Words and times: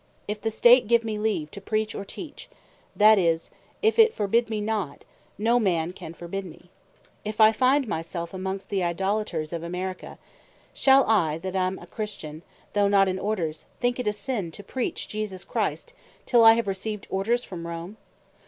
If 0.27 0.41
the 0.41 0.49
State 0.49 0.87
give 0.87 1.03
me 1.03 1.19
leave 1.19 1.51
to 1.51 1.61
preach, 1.61 1.93
or 1.93 2.03
teach; 2.03 2.49
that 2.95 3.19
is, 3.19 3.51
if 3.83 3.99
it 3.99 4.15
forbid 4.15 4.49
me 4.49 4.59
not, 4.59 5.05
no 5.37 5.59
man 5.59 5.93
can 5.93 6.15
forbid 6.15 6.43
me. 6.43 6.71
If 7.23 7.39
I 7.39 7.51
find 7.51 7.87
my 7.87 8.01
selfe 8.01 8.33
amongst 8.33 8.69
the 8.71 8.81
Idolaters 8.83 9.53
of 9.53 9.61
America, 9.61 10.17
shall 10.73 11.05
I 11.07 11.37
that 11.37 11.55
am 11.55 11.77
a 11.77 11.85
Christian, 11.85 12.41
though 12.73 12.87
not 12.87 13.07
in 13.09 13.19
Orders, 13.19 13.67
think 13.79 13.99
it 13.99 14.07
a 14.07 14.13
sin 14.13 14.49
to 14.53 14.63
preach 14.63 15.07
Jesus 15.07 15.43
Christ, 15.43 15.93
till 16.25 16.43
I 16.43 16.53
have 16.53 16.65
received 16.65 17.05
Orders 17.11 17.43
from 17.43 17.67
Rome? 17.67 17.97